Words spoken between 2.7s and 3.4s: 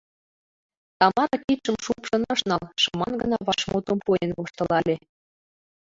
шыман гына